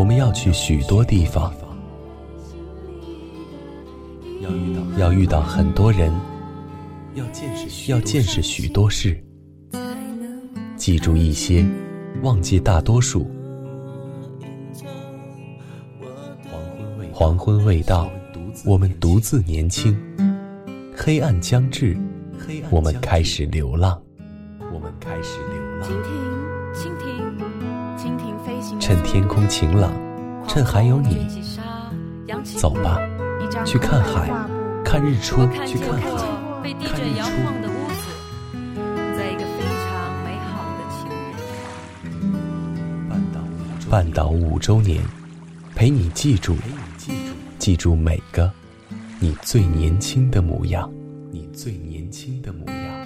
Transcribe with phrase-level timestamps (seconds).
[0.00, 1.52] 我们要去许多地方，
[4.40, 6.10] 要遇到要遇到很多人，
[7.12, 9.22] 要见识要见识许多事，
[10.74, 11.66] 记住一些，
[12.22, 13.30] 忘记大多数。
[17.12, 18.10] 黄昏未到，
[18.64, 19.94] 我们独自年轻；
[20.96, 21.94] 黑暗将至，
[22.70, 24.00] 我们开始流浪。
[24.72, 25.86] 我们开始流浪。
[25.86, 26.10] 蜻蜓，
[26.72, 27.19] 蜻蜓。
[28.90, 29.92] 趁天空晴朗，
[30.48, 31.28] 趁还有你，
[32.58, 32.98] 走吧，
[33.64, 34.28] 去看海，
[34.84, 36.08] 看日出，去看海，
[36.60, 38.08] 被地震摇晃的屋子，
[39.16, 41.08] 在一个非常美好的情
[43.78, 43.86] 人。
[43.88, 45.00] 半岛五周年，
[45.76, 46.56] 陪你记住。
[47.60, 48.50] 记住每个
[49.20, 50.90] 你最年轻的模样，
[51.30, 52.99] 你最年轻的模样。